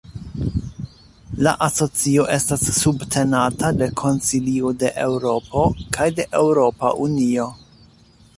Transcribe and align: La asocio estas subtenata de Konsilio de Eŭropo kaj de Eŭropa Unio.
La 1.47 1.51
asocio 1.65 2.25
estas 2.37 2.63
subtenata 2.77 3.69
de 3.83 3.91
Konsilio 4.01 4.73
de 4.85 4.91
Eŭropo 5.05 5.67
kaj 5.99 6.09
de 6.21 6.27
Eŭropa 6.43 6.95
Unio. 7.09 7.47